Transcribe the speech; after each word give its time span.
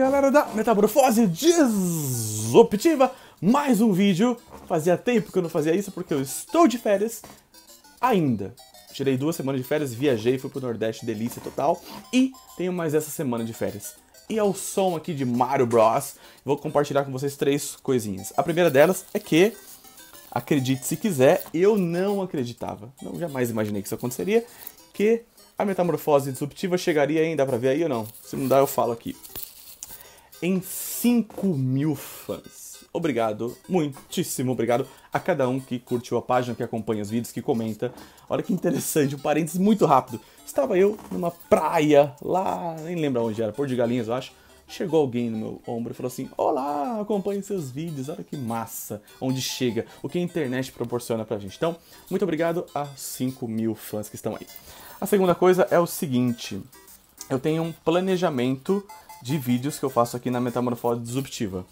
galera 0.00 0.30
da 0.30 0.46
Metamorfose 0.54 1.26
Disruptiva, 1.26 3.12
mais 3.38 3.82
um 3.82 3.92
vídeo. 3.92 4.34
Fazia 4.66 4.96
tempo 4.96 5.30
que 5.30 5.36
eu 5.36 5.42
não 5.42 5.50
fazia 5.50 5.76
isso 5.76 5.92
porque 5.92 6.14
eu 6.14 6.22
estou 6.22 6.66
de 6.66 6.78
férias 6.78 7.20
ainda. 8.00 8.54
Tirei 8.94 9.18
duas 9.18 9.36
semanas 9.36 9.60
de 9.60 9.66
férias, 9.66 9.92
viajei, 9.92 10.38
fui 10.38 10.48
pro 10.48 10.58
Nordeste, 10.58 11.04
delícia 11.04 11.42
total. 11.42 11.82
E 12.10 12.32
tenho 12.56 12.72
mais 12.72 12.94
essa 12.94 13.10
semana 13.10 13.44
de 13.44 13.52
férias. 13.52 13.94
E 14.26 14.38
ao 14.38 14.54
som 14.54 14.96
aqui 14.96 15.12
de 15.12 15.26
Mario 15.26 15.66
Bros, 15.66 16.14
vou 16.46 16.56
compartilhar 16.56 17.04
com 17.04 17.12
vocês 17.12 17.36
três 17.36 17.76
coisinhas. 17.76 18.32
A 18.38 18.42
primeira 18.42 18.70
delas 18.70 19.04
é 19.12 19.18
que, 19.18 19.54
acredite 20.30 20.86
se 20.86 20.96
quiser, 20.96 21.44
eu 21.52 21.76
não 21.76 22.22
acreditava, 22.22 22.90
não 23.02 23.18
jamais 23.18 23.50
imaginei 23.50 23.82
que 23.82 23.88
isso 23.88 23.94
aconteceria, 23.96 24.46
que 24.94 25.24
a 25.58 25.64
metamorfose 25.66 26.32
disruptiva 26.32 26.78
chegaria 26.78 27.20
ainda, 27.20 27.44
dá 27.44 27.46
pra 27.46 27.58
ver 27.58 27.68
aí 27.68 27.82
ou 27.82 27.88
não? 27.90 28.08
Se 28.24 28.34
não 28.34 28.48
dá, 28.48 28.56
eu 28.56 28.66
falo 28.66 28.92
aqui. 28.92 29.14
Em 30.42 30.62
5 30.62 31.46
mil 31.48 31.94
fãs. 31.94 32.70
Obrigado, 32.92 33.56
muitíssimo 33.68 34.52
obrigado 34.52 34.86
a 35.12 35.20
cada 35.20 35.46
um 35.48 35.60
que 35.60 35.78
curtiu 35.78 36.16
a 36.16 36.22
página, 36.22 36.56
que 36.56 36.62
acompanha 36.62 37.02
os 37.02 37.10
vídeos, 37.10 37.30
que 37.30 37.42
comenta. 37.42 37.92
Olha 38.28 38.42
que 38.42 38.52
interessante, 38.52 39.14
um 39.14 39.18
parênteses 39.18 39.60
muito 39.60 39.84
rápido. 39.84 40.18
Estava 40.44 40.78
eu 40.78 40.98
numa 41.12 41.30
praia 41.30 42.14
lá, 42.22 42.74
nem 42.80 42.96
lembro 42.96 43.22
onde 43.22 43.40
era, 43.42 43.52
Pôr 43.52 43.66
de 43.66 43.76
Galinhas, 43.76 44.08
eu 44.08 44.14
acho. 44.14 44.32
Chegou 44.66 45.00
alguém 45.00 45.28
no 45.28 45.36
meu 45.36 45.62
ombro 45.66 45.92
e 45.92 45.94
falou 45.94 46.08
assim: 46.08 46.30
Olá, 46.36 47.00
acompanhe 47.00 47.42
seus 47.42 47.70
vídeos, 47.70 48.08
olha 48.08 48.24
que 48.24 48.36
massa, 48.36 49.02
onde 49.20 49.42
chega, 49.42 49.84
o 50.02 50.08
que 50.08 50.18
a 50.18 50.22
internet 50.22 50.72
proporciona 50.72 51.24
pra 51.24 51.38
gente. 51.38 51.56
Então, 51.56 51.76
muito 52.08 52.22
obrigado 52.22 52.64
a 52.74 52.86
5 52.86 53.46
mil 53.46 53.74
fãs 53.74 54.08
que 54.08 54.16
estão 54.16 54.34
aí. 54.34 54.46
A 55.00 55.06
segunda 55.06 55.34
coisa 55.34 55.68
é 55.70 55.78
o 55.78 55.86
seguinte: 55.86 56.60
eu 57.28 57.38
tenho 57.38 57.62
um 57.62 57.72
planejamento 57.72 58.84
de 59.22 59.36
vídeos 59.38 59.78
que 59.78 59.84
eu 59.84 59.90
faço 59.90 60.16
aqui 60.16 60.30
na 60.30 60.40
Metamorfose 60.40 61.00
Disruptiva. 61.00 61.64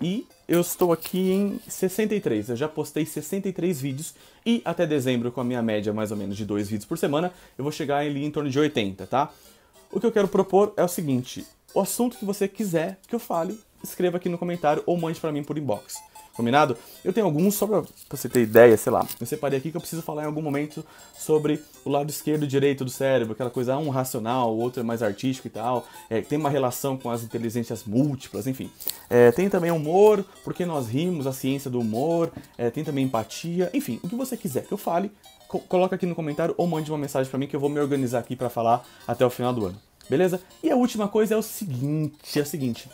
E 0.00 0.26
eu 0.46 0.60
estou 0.60 0.92
aqui 0.92 1.30
em 1.30 1.60
63. 1.68 2.50
Eu 2.50 2.56
já 2.56 2.68
postei 2.68 3.06
63 3.06 3.80
vídeos 3.80 4.14
e 4.44 4.60
até 4.64 4.86
dezembro, 4.86 5.32
com 5.32 5.40
a 5.40 5.44
minha 5.44 5.62
média 5.62 5.92
mais 5.92 6.10
ou 6.10 6.16
menos 6.16 6.36
de 6.36 6.44
dois 6.44 6.68
vídeos 6.68 6.86
por 6.86 6.98
semana, 6.98 7.32
eu 7.56 7.62
vou 7.64 7.72
chegar 7.72 7.98
ali 7.98 8.24
em 8.24 8.30
torno 8.30 8.50
de 8.50 8.58
80, 8.58 9.06
tá? 9.06 9.30
O 9.90 9.98
que 9.98 10.06
eu 10.06 10.12
quero 10.12 10.28
propor 10.28 10.74
é 10.76 10.84
o 10.84 10.88
seguinte: 10.88 11.46
o 11.74 11.80
assunto 11.80 12.18
que 12.18 12.24
você 12.24 12.46
quiser 12.46 12.98
que 13.08 13.14
eu 13.14 13.20
fale, 13.20 13.58
escreva 13.82 14.18
aqui 14.18 14.28
no 14.28 14.38
comentário 14.38 14.82
ou 14.84 14.96
mande 14.98 15.20
para 15.20 15.32
mim 15.32 15.42
por 15.42 15.56
inbox. 15.56 15.96
Combinado? 16.36 16.76
Eu 17.02 17.14
tenho 17.14 17.24
alguns, 17.24 17.54
só 17.54 17.66
pra, 17.66 17.82
você 18.10 18.28
ter 18.28 18.42
ideia, 18.42 18.76
sei 18.76 18.92
lá. 18.92 19.06
Eu 19.18 19.26
separei 19.26 19.58
aqui 19.58 19.70
que 19.70 19.76
eu 19.76 19.80
preciso 19.80 20.02
falar 20.02 20.24
em 20.24 20.26
algum 20.26 20.42
momento 20.42 20.84
sobre 21.16 21.62
o 21.82 21.88
lado 21.88 22.10
esquerdo 22.10 22.44
e 22.44 22.46
direito 22.46 22.84
do 22.84 22.90
cérebro, 22.90 23.32
aquela 23.32 23.48
coisa, 23.48 23.78
um 23.78 23.88
racional, 23.88 24.54
o 24.54 24.58
outro 24.58 24.80
é 24.80 24.82
mais 24.82 25.02
artístico 25.02 25.48
e 25.48 25.50
tal. 25.50 25.86
É, 26.10 26.20
tem 26.20 26.38
uma 26.38 26.50
relação 26.50 26.98
com 26.98 27.10
as 27.10 27.22
inteligências 27.22 27.84
múltiplas, 27.84 28.46
enfim. 28.46 28.70
É, 29.08 29.32
tem 29.32 29.48
também 29.48 29.70
humor, 29.70 30.22
porque 30.44 30.66
nós 30.66 30.88
rimos, 30.88 31.26
a 31.26 31.32
ciência 31.32 31.70
do 31.70 31.80
humor. 31.80 32.30
É, 32.58 32.70
tem 32.70 32.84
também 32.84 33.06
empatia, 33.06 33.70
enfim, 33.72 33.98
o 34.02 34.08
que 34.08 34.14
você 34.14 34.36
quiser 34.36 34.64
que 34.66 34.72
eu 34.72 34.78
fale, 34.78 35.10
co 35.48 35.58
coloca 35.60 35.96
aqui 35.96 36.04
no 36.04 36.14
comentário 36.14 36.54
ou 36.58 36.66
mande 36.66 36.90
uma 36.90 36.98
mensagem 36.98 37.30
para 37.30 37.38
mim 37.38 37.46
que 37.46 37.56
eu 37.56 37.60
vou 37.60 37.70
me 37.70 37.80
organizar 37.80 38.18
aqui 38.18 38.36
para 38.36 38.50
falar 38.50 38.84
até 39.06 39.24
o 39.24 39.30
final 39.30 39.54
do 39.54 39.64
ano. 39.64 39.80
Beleza? 40.08 40.40
E 40.62 40.70
a 40.70 40.76
última 40.76 41.08
coisa 41.08 41.34
é 41.34 41.36
o 41.36 41.42
seguinte, 41.42 42.38
é 42.38 42.42
o 42.42 42.46
seguinte. 42.46 42.90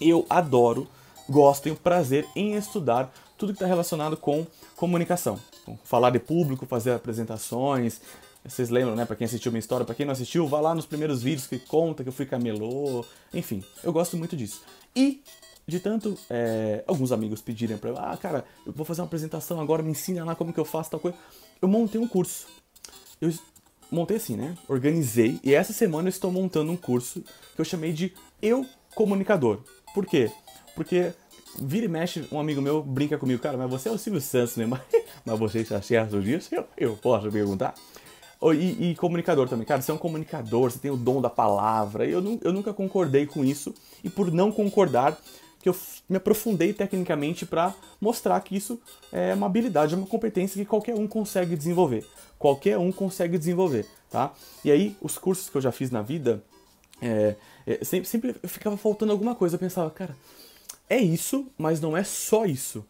Eu 0.00 0.26
adoro 0.28 0.86
gosto, 1.28 1.64
tenho 1.64 1.76
prazer 1.76 2.26
em 2.34 2.54
estudar 2.54 3.12
tudo 3.36 3.52
que 3.52 3.56
está 3.56 3.66
relacionado 3.66 4.16
com 4.16 4.46
comunicação. 4.76 5.38
Então, 5.62 5.78
falar 5.84 6.10
de 6.10 6.18
público, 6.18 6.66
fazer 6.66 6.92
apresentações. 6.92 8.00
Vocês 8.44 8.70
lembram, 8.70 8.96
né? 8.96 9.04
Para 9.04 9.16
quem 9.16 9.26
assistiu 9.26 9.52
minha 9.52 9.60
história, 9.60 9.84
para 9.84 9.94
quem 9.94 10.06
não 10.06 10.12
assistiu, 10.12 10.46
vá 10.46 10.60
lá 10.60 10.74
nos 10.74 10.86
primeiros 10.86 11.22
vídeos 11.22 11.46
que 11.46 11.58
conta 11.58 12.02
que 12.02 12.08
eu 12.08 12.12
fui 12.12 12.26
camelô. 12.26 13.04
Enfim, 13.32 13.62
eu 13.82 13.92
gosto 13.92 14.16
muito 14.16 14.36
disso. 14.36 14.62
E 14.96 15.22
de 15.66 15.78
tanto 15.78 16.16
é, 16.30 16.82
alguns 16.86 17.12
amigos 17.12 17.42
pedirem 17.42 17.76
para 17.76 17.90
eu, 17.90 17.98
ah, 17.98 18.16
cara, 18.16 18.44
eu 18.64 18.72
vou 18.72 18.86
fazer 18.86 19.02
uma 19.02 19.06
apresentação 19.06 19.60
agora, 19.60 19.82
me 19.82 19.90
ensina 19.90 20.24
lá 20.24 20.34
como 20.34 20.52
que 20.52 20.58
eu 20.58 20.64
faço 20.64 20.90
tal 20.90 20.98
coisa. 20.98 21.18
Eu 21.60 21.68
montei 21.68 22.00
um 22.00 22.08
curso. 22.08 22.46
Eu 23.20 23.30
montei 23.90 24.16
assim, 24.16 24.34
né? 24.34 24.56
Organizei 24.66 25.38
e 25.44 25.54
essa 25.54 25.74
semana 25.74 26.08
eu 26.08 26.10
estou 26.10 26.32
montando 26.32 26.72
um 26.72 26.76
curso 26.76 27.22
que 27.54 27.60
eu 27.60 27.64
chamei 27.64 27.92
de 27.92 28.14
Eu 28.40 28.64
Comunicador. 28.94 29.60
Por 29.94 30.06
quê? 30.06 30.30
Porque 30.78 31.12
vira 31.60 31.86
e 31.86 31.88
mexe, 31.88 32.24
um 32.30 32.38
amigo 32.38 32.62
meu 32.62 32.80
brinca 32.80 33.18
comigo, 33.18 33.42
cara, 33.42 33.58
mas 33.58 33.68
você 33.68 33.88
é 33.88 33.92
o 33.92 33.98
Silvio 33.98 34.20
Santos, 34.20 34.56
né? 34.56 34.64
Mas, 34.64 34.80
mas 35.26 35.36
você 35.36 35.58
está 35.58 35.82
certo 35.82 36.22
disso? 36.22 36.54
Eu, 36.54 36.64
eu 36.76 36.96
posso 36.96 37.28
perguntar? 37.32 37.74
E, 38.54 38.90
e, 38.90 38.94
comunicador 38.94 39.48
também, 39.48 39.66
cara, 39.66 39.82
você 39.82 39.90
é 39.90 39.94
um 39.94 39.98
comunicador, 39.98 40.70
você 40.70 40.78
tem 40.78 40.88
o 40.88 40.96
dom 40.96 41.20
da 41.20 41.28
palavra. 41.28 42.06
Eu, 42.06 42.38
eu 42.44 42.52
nunca 42.52 42.72
concordei 42.72 43.26
com 43.26 43.44
isso, 43.44 43.74
e 44.04 44.08
por 44.08 44.30
não 44.30 44.52
concordar, 44.52 45.20
que 45.60 45.68
eu 45.68 45.74
me 46.08 46.16
aprofundei 46.16 46.72
tecnicamente 46.72 47.44
para 47.44 47.74
mostrar 48.00 48.40
que 48.40 48.56
isso 48.56 48.80
é 49.10 49.34
uma 49.34 49.46
habilidade, 49.46 49.94
é 49.94 49.96
uma 49.96 50.06
competência 50.06 50.62
que 50.62 50.64
qualquer 50.64 50.94
um 50.94 51.08
consegue 51.08 51.56
desenvolver. 51.56 52.06
Qualquer 52.38 52.78
um 52.78 52.92
consegue 52.92 53.36
desenvolver, 53.36 53.84
tá? 54.08 54.32
E 54.64 54.70
aí, 54.70 54.96
os 55.02 55.18
cursos 55.18 55.50
que 55.50 55.56
eu 55.56 55.60
já 55.60 55.72
fiz 55.72 55.90
na 55.90 56.02
vida, 56.02 56.40
é, 57.02 57.34
é, 57.66 57.84
sempre, 57.84 58.08
sempre 58.08 58.34
ficava 58.44 58.76
faltando 58.76 59.10
alguma 59.10 59.34
coisa. 59.34 59.56
Eu 59.56 59.58
pensava, 59.58 59.90
cara, 59.90 60.14
é 60.88 60.98
isso, 60.98 61.46
mas 61.56 61.80
não 61.80 61.96
é 61.96 62.04
só 62.04 62.44
isso. 62.46 62.84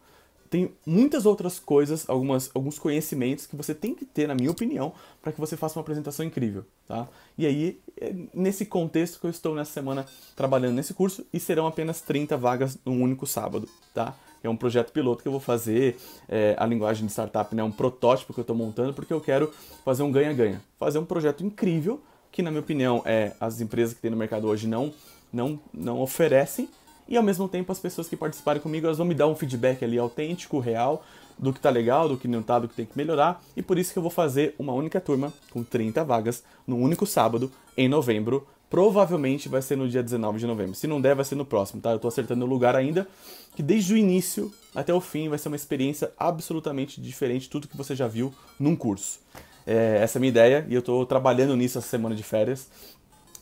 Tem 0.49 0.71
muitas 0.83 1.27
outras 1.27 1.59
coisas, 1.59 2.09
algumas, 2.09 2.49
alguns 2.55 2.79
conhecimentos 2.79 3.45
que 3.45 3.55
você 3.55 3.73
tem 3.75 3.93
que 3.93 4.03
ter, 4.03 4.27
na 4.27 4.33
minha 4.33 4.49
opinião, 4.49 4.93
para 5.21 5.31
que 5.31 5.39
você 5.39 5.55
faça 5.55 5.77
uma 5.77 5.81
apresentação 5.81 6.25
incrível, 6.25 6.65
tá? 6.87 7.07
E 7.37 7.45
aí, 7.45 7.79
é 8.01 8.15
nesse 8.33 8.65
contexto 8.65 9.19
que 9.19 9.27
eu 9.27 9.29
estou 9.29 9.53
nessa 9.53 9.71
semana 9.71 10.07
trabalhando 10.35 10.73
nesse 10.73 10.93
curso 10.93 11.23
e 11.31 11.39
serão 11.39 11.67
apenas 11.67 12.01
30 12.01 12.35
vagas 12.35 12.79
num 12.83 13.03
único 13.03 13.27
sábado, 13.27 13.69
tá? 13.93 14.15
É 14.43 14.49
um 14.49 14.55
projeto 14.55 14.91
piloto 14.91 15.21
que 15.21 15.27
eu 15.27 15.31
vou 15.31 15.41
fazer, 15.41 15.97
é, 16.27 16.55
a 16.57 16.65
linguagem 16.65 17.05
de 17.05 17.11
startup, 17.11 17.53
né? 17.53 17.63
Um 17.63 17.71
protótipo 17.71 18.33
que 18.33 18.39
eu 18.39 18.43
estou 18.43 18.55
montando 18.55 18.93
porque 18.93 19.13
eu 19.13 19.21
quero 19.21 19.53
fazer 19.85 20.01
um 20.01 20.11
ganha-ganha. 20.11 20.63
Fazer 20.79 20.97
um 20.97 21.05
projeto 21.05 21.45
incrível 21.45 22.01
que, 22.31 22.41
na 22.41 22.49
minha 22.49 22.61
opinião, 22.61 23.03
é, 23.05 23.33
as 23.39 23.61
empresas 23.61 23.93
que 23.93 24.01
tem 24.01 24.09
no 24.09 24.17
mercado 24.17 24.47
hoje 24.47 24.67
não, 24.67 24.91
não, 25.31 25.59
não 25.71 25.99
oferecem 25.99 26.69
e 27.09 27.17
ao 27.17 27.23
mesmo 27.23 27.49
tempo 27.49 27.71
as 27.71 27.79
pessoas 27.79 28.07
que 28.07 28.15
participarem 28.15 28.61
comigo 28.61 28.85
elas 28.85 28.99
vão 28.99 29.07
me 29.07 29.15
dar 29.15 29.27
um 29.27 29.35
feedback 29.35 29.83
ali 29.83 29.97
autêntico, 29.97 30.59
real, 30.59 31.03
do 31.37 31.51
que 31.51 31.59
tá 31.59 31.69
legal, 31.69 32.07
do 32.07 32.17
que 32.17 32.27
não 32.27 32.43
tá, 32.43 32.59
do 32.59 32.67
que 32.67 32.75
tem 32.75 32.85
que 32.85 32.97
melhorar, 32.97 33.41
e 33.55 33.61
por 33.61 33.77
isso 33.77 33.91
que 33.91 33.97
eu 33.97 34.03
vou 34.03 34.11
fazer 34.11 34.53
uma 34.59 34.73
única 34.73 35.01
turma 35.01 35.33
com 35.51 35.63
30 35.63 36.03
vagas 36.03 36.43
num 36.67 36.81
único 36.81 37.05
sábado 37.05 37.51
em 37.75 37.87
novembro. 37.87 38.45
Provavelmente 38.69 39.49
vai 39.49 39.63
ser 39.63 39.75
no 39.75 39.89
dia 39.89 40.03
19 40.03 40.37
de 40.37 40.45
novembro. 40.45 40.75
Se 40.75 40.85
não 40.85 41.01
der, 41.01 41.15
vai 41.15 41.25
ser 41.25 41.33
no 41.33 41.43
próximo, 41.43 41.81
tá? 41.81 41.89
Eu 41.91 41.97
tô 41.97 42.07
acertando 42.07 42.45
o 42.45 42.47
lugar 42.47 42.75
ainda, 42.75 43.07
que 43.55 43.63
desde 43.63 43.95
o 43.95 43.97
início 43.97 44.53
até 44.75 44.93
o 44.93 45.01
fim 45.01 45.27
vai 45.27 45.39
ser 45.39 45.47
uma 45.47 45.55
experiência 45.55 46.11
absolutamente 46.19 47.01
diferente 47.01 47.43
de 47.43 47.49
tudo 47.49 47.67
que 47.67 47.75
você 47.75 47.95
já 47.95 48.07
viu 48.07 48.31
num 48.59 48.75
curso. 48.75 49.19
É, 49.65 49.99
essa 50.03 50.17
é 50.17 50.19
a 50.19 50.21
minha 50.21 50.29
ideia 50.29 50.67
e 50.69 50.75
eu 50.75 50.83
tô 50.83 51.03
trabalhando 51.03 51.55
nisso 51.55 51.79
essa 51.79 51.87
semana 51.87 52.13
de 52.13 52.21
férias. 52.21 52.69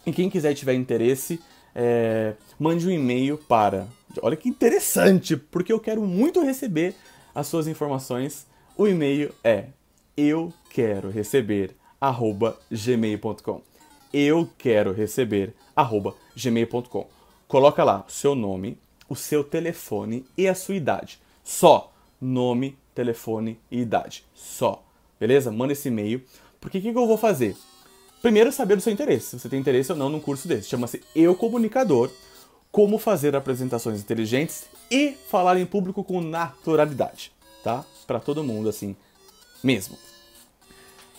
E 0.05 0.13
quem 0.13 0.29
quiser 0.29 0.53
tiver 0.53 0.73
interesse, 0.75 1.41
é, 1.79 2.33
mande 2.57 2.87
um 2.87 2.91
e-mail 2.91 3.37
para. 3.37 3.87
Olha 4.23 4.35
que 4.35 4.49
interessante, 4.49 5.37
porque 5.37 5.71
eu 5.71 5.79
quero 5.79 6.01
muito 6.01 6.41
receber 6.41 6.95
as 7.35 7.45
suas 7.45 7.67
informações. 7.67 8.47
O 8.75 8.87
e-mail 8.87 9.31
é 9.43 9.65
eu 10.17 10.51
quero 10.71 11.11
receber 11.11 11.75
arroba 12.01 12.57
gmail.com. 12.71 13.61
Eu 14.11 14.49
quero 14.57 14.91
receber 14.91 15.53
arroba 15.75 16.15
gmail.com. 16.35 17.07
Coloca 17.47 17.83
lá 17.83 18.03
o 18.07 18.11
seu 18.11 18.33
nome, 18.33 18.79
o 19.07 19.15
seu 19.15 19.43
telefone 19.43 20.25
e 20.35 20.47
a 20.47 20.55
sua 20.55 20.75
idade. 20.75 21.19
Só 21.43 21.93
nome, 22.19 22.75
telefone 22.95 23.59
e 23.69 23.81
idade. 23.81 24.25
Só. 24.33 24.83
Beleza? 25.19 25.51
Manda 25.51 25.73
esse 25.73 25.89
e-mail. 25.89 26.23
Porque 26.59 26.79
o 26.79 26.81
que, 26.81 26.91
que 26.91 26.97
eu 26.97 27.05
vou 27.05 27.17
fazer? 27.17 27.55
Primeiro, 28.21 28.51
saber 28.51 28.75
do 28.75 28.81
seu 28.81 28.91
interesse, 28.91 29.27
se 29.27 29.39
você 29.39 29.49
tem 29.49 29.59
interesse 29.59 29.91
ou 29.91 29.97
não 29.97 30.09
num 30.09 30.19
curso 30.19 30.47
desse. 30.47 30.69
Chama-se 30.69 31.03
Eu 31.15 31.35
Comunicador, 31.35 32.09
como 32.71 32.97
fazer 32.97 33.35
apresentações 33.35 33.99
inteligentes 33.99 34.65
e 34.89 35.15
falar 35.29 35.57
em 35.57 35.65
público 35.65 36.03
com 36.03 36.21
naturalidade, 36.21 37.31
tá? 37.63 37.85
Para 38.05 38.19
todo 38.19 38.43
mundo, 38.43 38.69
assim, 38.69 38.95
mesmo. 39.63 39.97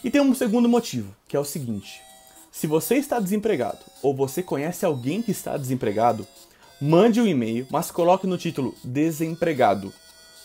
E 0.02 0.11
tem 0.11 0.20
um 0.20 0.34
segundo 0.34 0.69
motivo, 0.69 1.14
que 1.26 1.37
é 1.37 1.40
o 1.40 1.44
seguinte: 1.44 2.00
se 2.50 2.67
você 2.67 2.96
está 2.96 3.20
desempregado 3.20 3.78
ou 4.02 4.14
você 4.14 4.43
conhece 4.43 4.84
alguém 4.84 5.23
que 5.23 5.31
está 5.31 5.56
desempregado, 5.56 6.26
mande 6.81 7.20
um 7.20 7.26
e-mail, 7.26 7.67
mas 7.70 7.90
coloque 7.90 8.26
no 8.26 8.38
título 8.38 8.75
desempregado. 8.82 9.93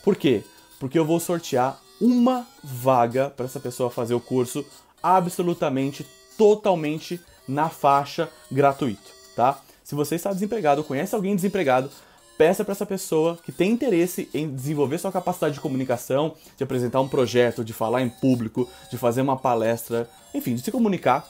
Por 0.03 0.15
quê? 0.15 0.43
Porque 0.79 0.97
eu 0.97 1.05
vou 1.05 1.19
sortear 1.19 1.79
uma 2.01 2.47
vaga 2.63 3.29
para 3.29 3.45
essa 3.45 3.59
pessoa 3.59 3.89
fazer 3.89 4.13
o 4.13 4.19
curso 4.19 4.65
absolutamente 5.01 6.05
totalmente 6.37 7.19
na 7.47 7.69
faixa 7.69 8.29
gratuito, 8.51 9.11
tá? 9.35 9.59
Se 9.83 9.95
você 9.95 10.15
está 10.15 10.31
desempregado, 10.31 10.83
conhece 10.83 11.13
alguém 11.13 11.35
desempregado, 11.35 11.89
peça 12.37 12.63
para 12.63 12.71
essa 12.71 12.85
pessoa 12.85 13.37
que 13.43 13.51
tem 13.51 13.71
interesse 13.71 14.29
em 14.33 14.49
desenvolver 14.53 14.97
sua 14.97 15.11
capacidade 15.11 15.55
de 15.55 15.59
comunicação, 15.59 16.35
de 16.57 16.63
apresentar 16.63 17.01
um 17.01 17.07
projeto, 17.07 17.63
de 17.63 17.73
falar 17.73 18.01
em 18.01 18.09
público, 18.09 18.67
de 18.89 18.97
fazer 18.97 19.21
uma 19.21 19.37
palestra, 19.37 20.09
enfim, 20.33 20.55
de 20.55 20.61
se 20.61 20.71
comunicar. 20.71 21.27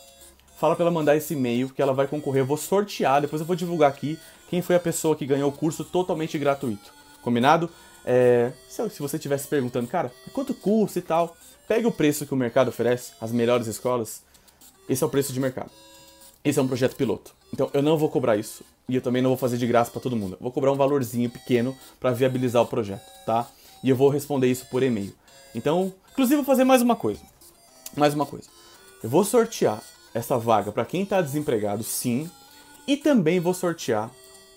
Fala 0.58 0.76
para 0.76 0.86
ela 0.86 0.92
mandar 0.92 1.16
esse 1.18 1.34
e-mail 1.34 1.70
que 1.70 1.82
ela 1.82 1.94
vai 1.94 2.08
concorrer. 2.08 2.42
Eu 2.42 2.46
vou 2.46 2.58
sortear, 2.58 3.22
depois 3.22 3.42
eu 3.42 3.46
vou 3.46 3.56
divulgar 3.56 3.90
aqui 3.90 4.18
quem 4.50 4.62
foi 4.62 4.76
a 4.76 4.80
pessoa 4.80 5.16
que 5.16 5.26
ganhou 5.26 5.50
o 5.50 5.54
curso 5.54 5.84
totalmente 5.84 6.38
gratuito. 6.38 6.94
Combinado? 7.22 7.70
É, 8.06 8.52
se 8.70 9.02
você 9.02 9.18
estivesse 9.18 9.48
perguntando, 9.48 9.88
cara, 9.88 10.12
quanto 10.32 10.54
custa 10.54 11.00
e 11.00 11.02
tal, 11.02 11.36
pegue 11.68 11.88
o 11.88 11.92
preço 11.92 12.26
que 12.26 12.34
o 12.34 12.38
mercado 12.38 12.68
oferece, 12.68 13.14
as 13.20 13.32
melhores 13.32 13.68
escolas, 13.68 14.22
esse 14.88 15.04
é 15.04 15.08
o 15.08 15.10
preço 15.10 15.32
de 15.34 15.40
mercado. 15.40 15.72
Esse 16.44 16.60
é 16.60 16.62
um 16.62 16.68
projeto 16.68 16.96
piloto. 16.96 17.34
Então 17.54 17.70
eu 17.74 17.82
não 17.82 17.98
vou 17.98 18.10
cobrar 18.10 18.36
isso 18.36 18.64
e 18.88 18.96
eu 18.96 19.02
também 19.02 19.22
não 19.22 19.30
vou 19.30 19.38
fazer 19.38 19.58
de 19.58 19.66
graça 19.66 19.92
para 19.92 20.02
todo 20.02 20.16
mundo. 20.16 20.34
Eu 20.34 20.40
vou 20.42 20.52
cobrar 20.52 20.72
um 20.72 20.76
valorzinho 20.76 21.30
pequeno 21.30 21.76
para 22.00 22.12
viabilizar 22.12 22.62
o 22.62 22.68
projeto, 22.68 23.06
tá? 23.26 23.48
E 23.84 23.90
eu 23.90 23.96
vou 23.96 24.10
responder 24.10 24.48
isso 24.48 24.66
por 24.70 24.84
e-mail. 24.84 25.14
Então, 25.56 25.94
inclusive 26.12 26.38
vou 26.38 26.46
fazer 26.46 26.64
mais 26.64 26.82
uma 26.82 26.96
coisa. 26.96 27.22
Mais 27.96 28.14
uma 28.14 28.26
coisa. 28.26 28.50
Eu 29.02 29.10
vou 29.10 29.24
sortear 29.24 29.82
essa 30.14 30.38
vaga 30.38 30.72
para 30.72 30.86
quem 30.86 31.04
está 31.04 31.22
desempregado, 31.22 31.84
sim, 31.84 32.30
e 32.88 32.98
também 32.98 33.40
vou 33.40 33.54
sortear 33.54 34.12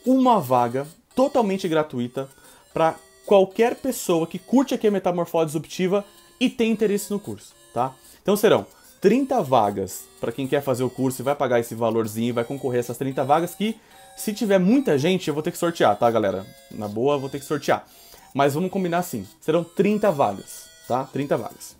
uma 0.04 0.40
vaga 0.40 0.86
totalmente 1.14 1.66
gratuita 1.66 2.28
para 2.72 2.96
qualquer 3.24 3.76
pessoa 3.76 4.26
que 4.26 4.38
curte 4.38 4.74
aqui 4.74 4.86
a 4.86 4.90
metamorfose 4.90 5.46
disruptiva 5.46 6.04
e 6.38 6.48
tem 6.48 6.70
interesse 6.70 7.10
no 7.10 7.18
curso, 7.18 7.54
tá? 7.72 7.94
Então 8.22 8.36
serão 8.36 8.66
30 9.00 9.42
vagas 9.42 10.04
para 10.20 10.32
quem 10.32 10.46
quer 10.46 10.62
fazer 10.62 10.84
o 10.84 10.90
curso 10.90 11.22
e 11.22 11.24
vai 11.24 11.34
pagar 11.34 11.60
esse 11.60 11.74
valorzinho, 11.74 12.34
vai 12.34 12.44
concorrer 12.44 12.78
a 12.78 12.80
essas 12.80 12.98
30 12.98 13.24
vagas 13.24 13.54
que 13.54 13.76
se 14.16 14.32
tiver 14.32 14.58
muita 14.58 14.98
gente, 14.98 15.28
eu 15.28 15.34
vou 15.34 15.42
ter 15.42 15.50
que 15.50 15.58
sortear, 15.58 15.96
tá, 15.96 16.10
galera? 16.10 16.46
Na 16.70 16.88
boa, 16.88 17.16
eu 17.16 17.20
vou 17.20 17.28
ter 17.28 17.38
que 17.38 17.44
sortear. 17.44 17.86
Mas 18.34 18.54
vamos 18.54 18.70
combinar 18.70 18.98
assim, 18.98 19.26
serão 19.40 19.62
30 19.62 20.10
vagas, 20.10 20.68
tá? 20.88 21.04
30 21.04 21.36
vagas. 21.36 21.76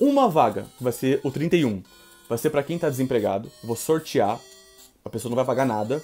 Uma 0.00 0.28
vaga, 0.28 0.66
vai 0.80 0.92
ser 0.92 1.20
o 1.22 1.30
31, 1.30 1.82
vai 2.28 2.38
ser 2.38 2.50
para 2.50 2.62
quem 2.62 2.76
está 2.76 2.88
desempregado, 2.88 3.50
vou 3.62 3.76
sortear, 3.76 4.40
a 5.04 5.10
pessoa 5.10 5.30
não 5.30 5.36
vai 5.36 5.44
pagar 5.44 5.64
nada. 5.64 6.02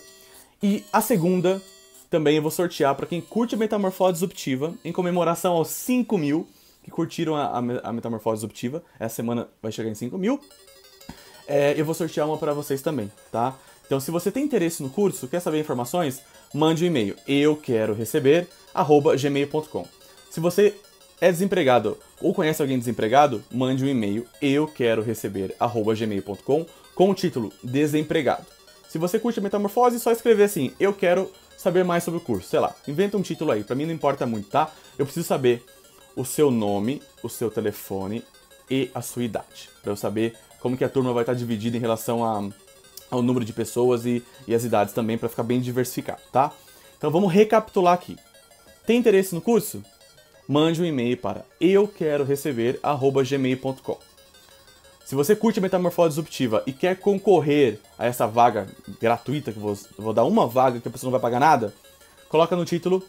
E 0.63 0.85
a 0.93 1.01
segunda 1.01 1.61
também 2.09 2.37
eu 2.37 2.43
vou 2.43 2.51
sortear 2.51 2.95
para 2.95 3.07
quem 3.07 3.21
curte 3.21 3.57
metamorfose 3.57 4.15
disruptiva, 4.15 4.73
em 4.85 4.93
comemoração 4.93 5.55
aos 5.55 5.69
5 5.69 6.17
mil 6.17 6.47
que 6.87 6.91
curtiram 6.93 7.35
a, 7.35 7.59
a, 7.83 7.93
metamorfose 7.93 8.37
disruptiva. 8.37 8.81
Essa 8.97 9.17
semana 9.17 9.49
vai 9.61 9.73
chegar 9.73 9.91
em 9.91 9.95
5 9.95 10.17
mil. 10.17 10.41
É, 11.49 11.75
eu 11.77 11.85
vou 11.85 11.97
sortear 11.97 12.29
uma 12.29 12.39
para 12.39 12.55
vocês 12.55 12.81
também, 12.81 13.11
tá? 13.33 13.57
Então, 13.85 13.99
se 13.99 14.13
você 14.13 14.31
tem 14.31 14.45
interesse 14.45 14.85
no 14.85 14.89
curso, 14.89 15.27
quer 15.27 15.41
saber 15.41 15.59
informações, 15.59 16.23
mande 16.55 16.85
um 16.85 16.87
e-mail. 16.87 17.17
Eu 17.27 17.57
quero 17.57 17.93
receber 17.93 18.47
gmail.com. 19.21 19.85
Se 20.31 20.39
você 20.39 20.77
é 21.21 21.33
desempregado 21.33 21.99
ou 22.21 22.33
conhece 22.33 22.63
alguém 22.63 22.79
desempregado, 22.79 23.43
mande 23.51 23.85
um 23.85 23.89
e-mail. 23.89 24.25
Eu 24.41 24.69
quero 24.69 25.03
receber 25.03 25.57
gmail.com 25.99 26.67
com 26.95 27.11
o 27.11 27.15
título 27.15 27.53
Desempregado. 27.65 28.47
Se 28.89 28.97
você 28.97 29.19
curte 29.19 29.41
a 29.41 29.43
metamorfose, 29.43 29.99
só 29.99 30.13
escrever 30.13 30.45
assim: 30.45 30.73
Eu 30.79 30.93
quero 30.93 31.33
saber 31.57 31.85
mais 31.85 32.05
sobre 32.05 32.19
o 32.19 32.23
curso. 32.23 32.49
Sei 32.49 32.61
lá, 32.61 32.73
inventa 32.87 33.17
um 33.17 33.23
título 33.23 33.51
aí. 33.51 33.65
Para 33.65 33.75
mim 33.75 33.87
não 33.87 33.93
importa 33.93 34.25
muito, 34.25 34.49
tá? 34.49 34.71
Eu 34.97 35.05
preciso 35.05 35.27
saber 35.27 35.65
o 36.17 36.25
seu 36.25 36.51
nome, 36.51 37.03
o 37.23 37.29
seu 37.29 37.51
telefone 37.51 38.25
e 38.69 38.91
a 38.95 39.03
sua 39.03 39.23
idade, 39.23 39.69
para 39.83 39.93
eu 39.93 39.97
saber 39.97 40.35
como 40.59 40.77
que 40.77 40.85
a 40.85 40.89
turma 40.89 41.13
vai 41.13 41.23
estar 41.23 41.35
dividida 41.35 41.77
em 41.77 41.81
relação 41.81 42.25
a, 42.25 42.43
ao 43.11 43.23
número 43.23 43.45
de 43.45 43.53
pessoas 43.53 44.05
e, 44.07 44.25
e 44.49 44.55
as 44.55 44.65
idades 44.65 44.95
também, 44.95 45.19
para 45.19 45.29
ficar 45.29 45.43
bem 45.43 45.61
diversificado, 45.61 46.23
tá? 46.33 46.51
Então 46.97 47.11
vamos 47.11 47.33
recapitular 47.33 47.95
aqui. 47.95 48.17
Tem 48.87 48.99
interesse 48.99 49.35
no 49.35 49.41
curso? 49.41 49.83
Mande 50.49 50.81
um 50.81 50.85
e-mail 50.85 51.17
para 51.17 51.45
eu 51.61 51.87
quero 51.87 52.25
receber 52.25 52.81
gmail.com. 53.29 53.99
Se 55.05 55.15
você 55.15 55.37
curte 55.37 55.61
a 55.61 55.63
metamorfose 55.63 56.09
disruptiva 56.09 56.65
e 56.67 56.73
quer 56.73 56.97
concorrer 56.97 57.79
a 57.97 58.07
essa 58.07 58.27
vaga 58.27 58.67
gratuita, 59.01 59.53
que 59.53 59.59
vou, 59.59 59.79
vou 59.97 60.13
dar 60.13 60.25
uma 60.25 60.49
vaga 60.49 60.81
que 60.81 60.89
a 60.89 60.91
pessoa 60.91 61.09
não 61.09 61.19
vai 61.19 61.21
pagar 61.21 61.39
nada, 61.39 61.73
coloca 62.29 62.57
no 62.57 62.65
título 62.65 63.05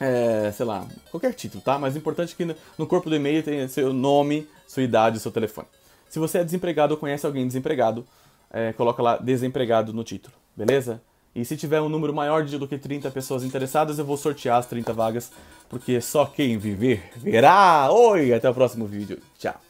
é, 0.00 0.52
sei 0.52 0.66
lá, 0.66 0.86
qualquer 1.10 1.34
título, 1.34 1.62
tá? 1.62 1.78
Mas 1.78 1.94
o 1.94 1.98
importante 1.98 2.34
é 2.34 2.36
que 2.36 2.56
no 2.76 2.86
corpo 2.86 3.10
do 3.10 3.16
e-mail 3.16 3.42
tenha 3.42 3.68
seu 3.68 3.92
nome, 3.92 4.48
sua 4.66 4.82
idade 4.82 5.18
e 5.18 5.20
seu 5.20 5.32
telefone. 5.32 5.68
Se 6.08 6.18
você 6.18 6.38
é 6.38 6.44
desempregado 6.44 6.94
ou 6.94 7.00
conhece 7.00 7.26
alguém 7.26 7.46
desempregado, 7.46 8.06
é, 8.50 8.72
coloca 8.72 9.02
lá 9.02 9.16
desempregado 9.16 9.92
no 9.92 10.02
título, 10.02 10.34
beleza? 10.56 11.02
E 11.34 11.44
se 11.44 11.56
tiver 11.56 11.80
um 11.80 11.88
número 11.88 12.14
maior 12.14 12.44
do 12.44 12.66
que 12.66 12.78
30 12.78 13.10
pessoas 13.10 13.44
interessadas, 13.44 13.98
eu 13.98 14.04
vou 14.04 14.16
sortear 14.16 14.58
as 14.58 14.66
30 14.66 14.92
vagas, 14.92 15.30
porque 15.68 16.00
só 16.00 16.24
quem 16.24 16.58
viver 16.58 17.10
verá! 17.16 17.88
Oi, 17.92 18.32
até 18.32 18.48
o 18.48 18.54
próximo 18.54 18.86
vídeo. 18.86 19.18
Tchau! 19.38 19.67